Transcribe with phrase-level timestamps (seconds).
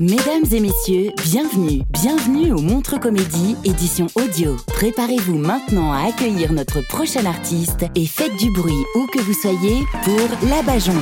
[0.00, 4.54] Mesdames et messieurs, bienvenue, bienvenue au Montre Comédie, édition audio.
[4.66, 9.84] Préparez-vous maintenant à accueillir notre prochain artiste et faites du bruit où que vous soyez
[10.04, 10.92] pour La Bajon.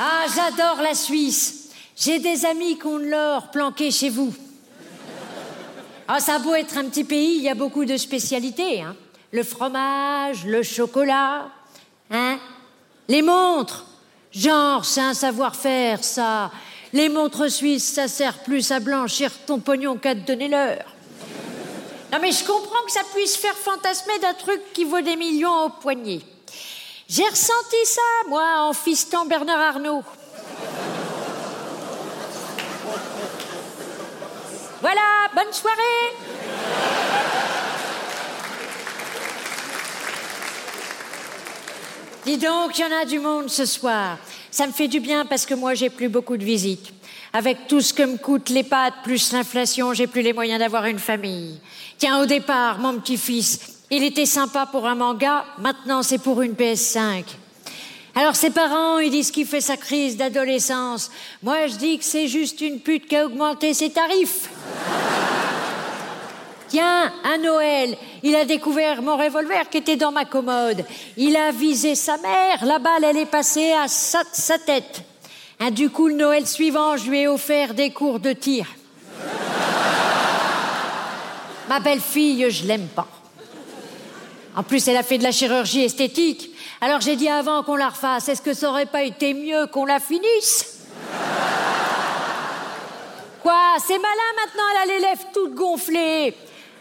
[0.00, 1.70] Ah, j'adore la Suisse.
[1.96, 4.32] J'ai des amis qui ont de planqué chez vous.
[6.06, 8.80] Ah, ça a beau être un petit pays, il y a beaucoup de spécialités.
[8.80, 8.94] Hein.
[9.32, 11.48] Le fromage, le chocolat,
[12.10, 12.38] hein.
[13.08, 13.86] Les montres.
[14.30, 16.50] Genre, c'est un savoir-faire, ça.
[16.92, 20.84] Les montres suisses, ça sert plus à blanchir ton pognon qu'à te donner l'heure.
[22.12, 25.64] Non mais je comprends que ça puisse faire fantasmer d'un truc qui vaut des millions
[25.64, 26.20] au poignet.
[27.08, 30.04] J'ai ressenti ça, moi, en fistant Bernard Arnault.
[34.82, 35.00] Voilà,
[35.34, 36.12] bonne soirée
[42.26, 44.18] Dis donc, il y en a du monde ce soir.
[44.50, 46.92] Ça me fait du bien parce que moi, j'ai plus beaucoup de visites.
[47.32, 50.84] Avec tout ce que me coûtent les pâtes plus l'inflation, j'ai plus les moyens d'avoir
[50.84, 51.58] une famille.
[51.96, 56.52] Tiens, au départ, mon petit-fils, il était sympa pour un manga, maintenant c'est pour une
[56.52, 57.24] PS5.
[58.14, 61.10] Alors ses parents, ils disent qu'il fait sa crise d'adolescence.
[61.42, 64.50] Moi, je dis que c'est juste une pute qui a augmenté ses tarifs.
[66.68, 70.84] Tiens, à Noël, il a découvert mon revolver qui était dans ma commode.
[71.16, 74.22] Il a visé sa mère, la balle, elle est passée à sa,
[74.58, 75.02] tête.
[75.60, 78.66] Hein, du coup, le Noël suivant, je lui ai offert des cours de tir.
[81.70, 83.08] Ma belle-fille, je l'aime pas.
[84.56, 86.50] En plus, elle a fait de la chirurgie esthétique.
[86.80, 89.84] Alors j'ai dit avant qu'on la refasse, est-ce que ça aurait pas été mieux qu'on
[89.84, 90.86] la finisse?
[93.42, 93.76] Quoi?
[93.86, 96.34] C'est malin maintenant, elle a les lèvres toutes gonflées.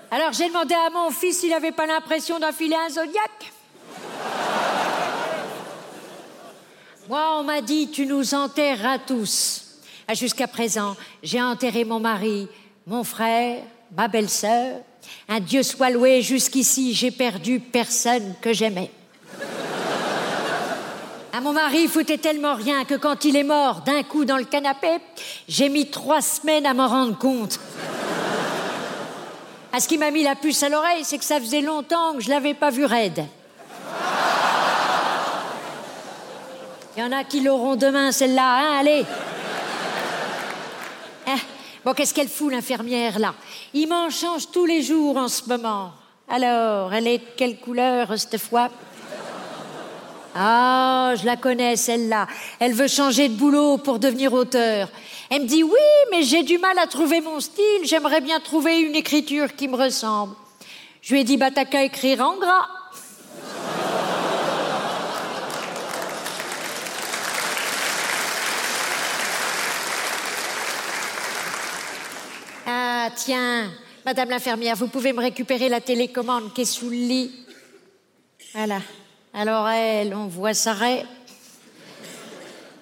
[0.10, 3.52] Alors j'ai demandé à mon fils s'il avait pas l'impression d'enfiler un zodiaque.
[7.10, 9.80] Moi, on m'a dit, tu nous enterreras tous.
[10.10, 12.50] Ah, Jusqu'à présent, j'ai enterré mon mari,
[12.86, 13.64] mon frère,
[13.96, 14.82] ma belle-sœur.
[15.30, 18.92] Un Dieu soit loué, jusqu'ici, j'ai perdu personne que j'aimais.
[21.34, 24.46] À mon mari foutait tellement rien que quand il est mort d'un coup dans le
[24.46, 24.98] canapé,
[25.48, 27.60] j'ai mis trois semaines à m'en rendre compte.
[29.72, 32.22] À ce qui m'a mis la puce à l'oreille, c'est que ça faisait longtemps que
[32.22, 33.26] je l'avais pas vu raide.
[36.96, 39.06] Il y en a qui l'auront demain, celle-là, hein, allez.
[41.88, 43.34] Bon, qu'est-ce qu'elle fout, l'infirmière, là?
[43.74, 45.94] Il m'en change tous les jours en ce moment.
[46.28, 48.68] Alors, elle est de quelle couleur, cette fois?
[50.36, 52.28] Ah, je la connais, celle-là.
[52.60, 54.90] Elle veut changer de boulot pour devenir auteur.
[55.30, 55.80] Elle me dit, oui,
[56.12, 57.86] mais j'ai du mal à trouver mon style.
[57.86, 60.36] J'aimerais bien trouver une écriture qui me ressemble.
[61.02, 62.68] Je lui ai dit, bah, t'as qu'à écrire en gras.
[73.08, 73.72] Ah, tiens,
[74.06, 77.32] Madame l'infirmière, vous pouvez me récupérer la télécommande qui est sous le lit.
[78.54, 78.82] Voilà.
[79.34, 80.76] Alors elle, on voit sa.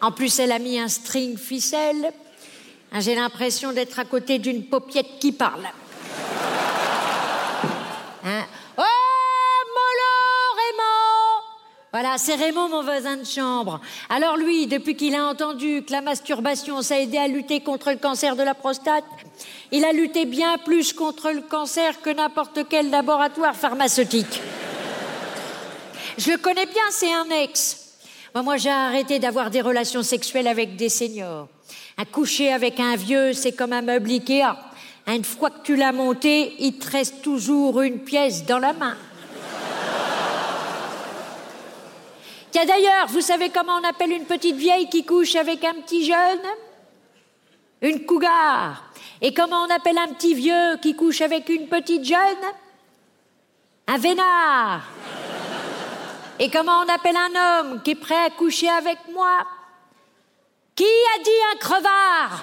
[0.01, 2.11] En plus, elle a mis un string ficelle.
[2.91, 5.67] Ah, J'ai l'impression d'être à côté d'une paupiette qui parle.
[8.23, 8.45] Hein?
[12.05, 13.81] Voilà, c'est Raymond, mon voisin de chambre.
[14.09, 17.97] Alors lui, depuis qu'il a entendu que la masturbation, ça aidait à lutter contre le
[17.97, 19.03] cancer de la prostate,
[19.71, 24.39] Il a lutté bien plus contre le cancer que n'importe quel laboratoire pharmaceutique.
[26.19, 27.97] Je le connais bien, c'est un ex.
[28.35, 31.47] Moi, j'ai arrêté d'avoir des relations sexuelles avec des seniors.
[31.97, 34.55] Un coucher avec un vieux, c'est comme un meuble Ikea.
[35.07, 38.95] Une fois que tu l'as monté, il te reste toujours une pièce dans la main.
[42.55, 46.05] Tiens d'ailleurs, vous savez comment on appelle une petite vieille qui couche avec un petit
[46.05, 46.39] jeune?
[47.81, 48.81] Une cougar.
[49.19, 52.45] Et comment on appelle un petit vieux qui couche avec une petite jeune?
[53.87, 54.83] Un vénard.
[56.39, 59.39] Et comment on appelle un homme qui est prêt à coucher avec moi?
[60.75, 62.41] Qui a dit un crevard?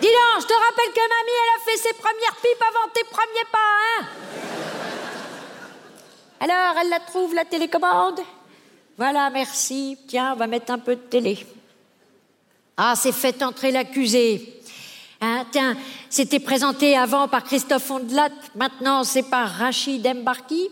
[0.00, 3.04] Dis donc, je te rappelle que mamie, elle a fait ses premières pipes avant tes
[3.04, 3.58] premiers pas,
[3.90, 4.06] hein?
[6.40, 8.22] Alors, elle la trouve, la télécommande?
[8.98, 9.98] Voilà, merci.
[10.08, 11.44] Tiens, on va mettre un peu de télé.
[12.76, 14.56] Ah, c'est fait entrer l'accusé.
[15.20, 15.76] Hein, tiens,
[16.10, 20.68] c'était présenté avant par Christophe Ondelat, maintenant c'est par Rachid Embarki.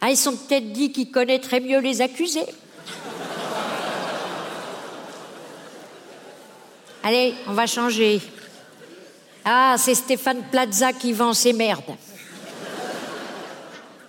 [0.00, 2.46] Ah, ils sont peut-être dit qu'ils connaîtraient mieux les accusés.
[7.02, 8.20] Allez, on va changer.
[9.44, 11.96] Ah, c'est Stéphane Plaza qui vend ses merdes.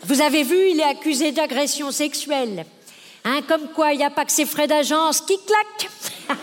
[0.03, 2.65] Vous avez vu, il est accusé d'agression sexuelle.
[3.23, 5.89] Hein, comme quoi, il n'y a pas que ses frais d'agence qui claquent.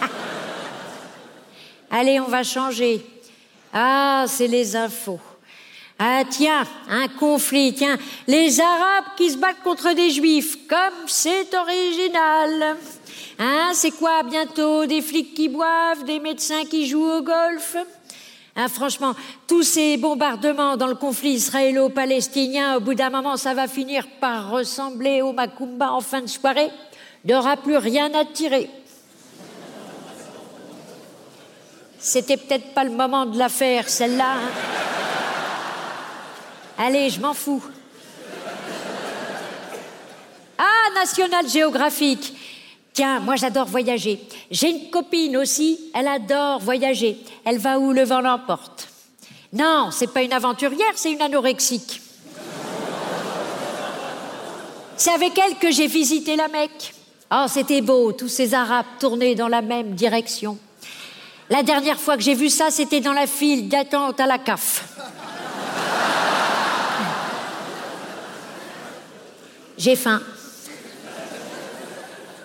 [1.90, 3.04] Allez, on va changer.
[3.72, 5.20] Ah, c'est les infos.
[5.98, 7.98] Ah tiens, un conflit, tiens,
[8.28, 12.76] les Arabes qui se battent contre des Juifs, comme c'est original.
[13.40, 17.76] Hein, c'est quoi bientôt Des flics qui boivent, des médecins qui jouent au golf?
[18.58, 19.14] Hein, Franchement,
[19.46, 24.50] tous ces bombardements dans le conflit israélo-palestinien, au bout d'un moment, ça va finir par
[24.50, 26.70] ressembler au Macumba en fin de soirée.
[27.24, 28.68] Il aura plus rien à tirer.
[31.98, 34.34] C'était peut-être pas le moment de la faire, celle-là.
[34.34, 34.50] Hein.
[36.78, 37.62] Allez, je m'en fous.
[40.56, 42.34] Ah, National Geographic.
[42.98, 44.18] Tiens, moi j'adore voyager.
[44.50, 47.16] J'ai une copine aussi, elle adore voyager.
[47.44, 48.88] Elle va où le vent l'emporte?
[49.52, 52.02] Non, c'est pas une aventurière, c'est une anorexique.
[54.96, 56.92] C'est avec elle que j'ai visité la Mecque.
[57.30, 60.58] Oh, c'était beau, tous ces Arabes tournés dans la même direction.
[61.50, 64.88] La dernière fois que j'ai vu ça, c'était dans la file d'attente à la CAF.
[69.78, 70.20] J'ai faim.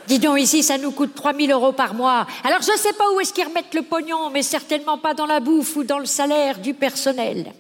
[0.07, 2.27] Dis donc, ici, ça nous coûte 3000 euros par mois.
[2.44, 5.25] Alors, je ne sais pas où est-ce qu'ils remettent le pognon, mais certainement pas dans
[5.25, 7.53] la bouffe ou dans le salaire du personnel.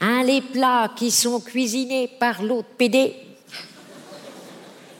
[0.00, 3.14] Hein, les plats qui sont cuisinés par l'autre PD.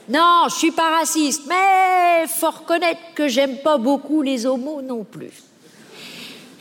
[0.09, 5.03] Non, je suis pas raciste, mais faut reconnaître que j'aime pas beaucoup les homos non
[5.03, 5.48] plus.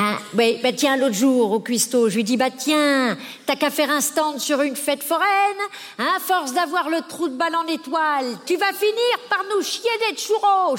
[0.00, 0.44] Ah, bah,
[0.76, 4.38] tiens, l'autre jour, au cuistot, je lui dis, bah tiens, t'as qu'à faire un stand
[4.38, 5.26] sur une fête foraine,
[5.98, 9.90] hein, force d'avoir le trou de balle en étoile, tu vas finir par nous chier
[10.08, 10.76] des churros.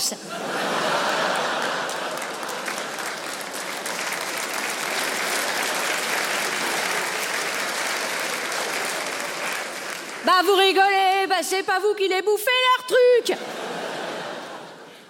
[10.25, 12.45] Bah vous rigolez, bah c'est pas vous qui les bouffez
[12.77, 13.37] leur truc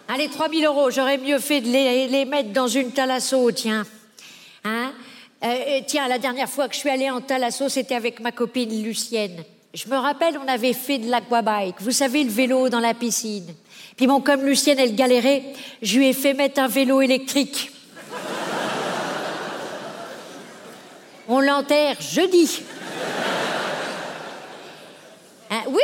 [0.08, 3.86] Allez, 3000 euros, j'aurais mieux fait de les, mettre dans une thalasso, tiens.
[5.42, 8.34] Euh, euh, tiens, la dernière fois que je suis allée en Thalasso, c'était avec ma
[8.34, 9.44] copine Lucienne.
[9.74, 13.56] Je me rappelle, on avait fait de l'aquabike, vous savez, le vélo dans la piscine.
[13.96, 15.44] Puis bon, comme Lucienne, elle galérait,
[15.82, 17.72] je lui ai fait mettre un vélo électrique.
[21.30, 22.62] On l'enterre jeudi.
[25.52, 25.82] Hein, oui,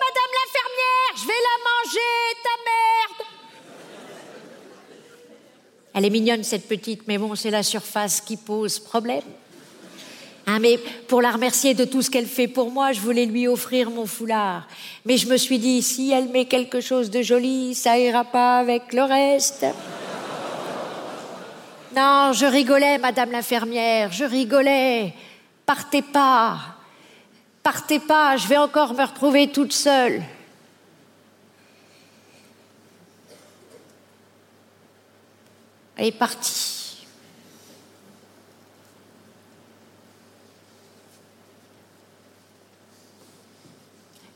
[0.00, 3.28] madame l'infirmière, je vais la manger, ta merde.
[5.94, 9.28] Elle est mignonne, cette petite, mais bon, c'est la surface qui pose problème.
[10.46, 10.78] Hein, mais
[11.08, 14.06] pour la remercier de tout ce qu'elle fait pour moi, je voulais lui offrir mon
[14.06, 14.68] foulard.
[15.04, 18.58] Mais je me suis dit, si elle met quelque chose de joli, ça ira pas
[18.58, 19.66] avec le reste.
[21.96, 25.14] Non, je rigolais, madame l'infirmière, je rigolais.
[25.66, 26.58] Partez pas.
[27.60, 30.22] Partez pas, je vais encore me retrouver toute seule.
[35.96, 37.06] Elle est partie.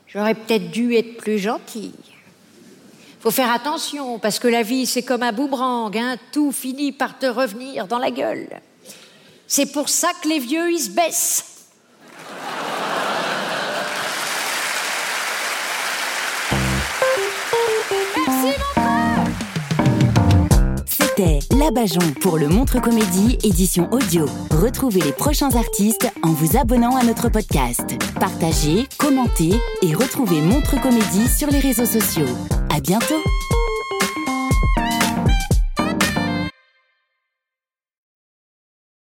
[0.07, 1.93] J'aurais peut-être dû être plus gentille.
[3.21, 6.17] Faut faire attention parce que la vie c'est comme un boomerang, hein.
[6.33, 8.49] tout finit par te revenir dans la gueule.
[9.47, 11.58] C'est pour ça que les vieux ils se baissent.
[21.19, 24.25] La Cabajon pour le Montre Comédie édition audio.
[24.51, 27.97] Retrouvez les prochains artistes en vous abonnant à notre podcast.
[28.21, 29.51] Partagez, commentez
[29.83, 32.29] et retrouvez Montre Comédie sur les réseaux sociaux.
[32.71, 33.23] À bientôt!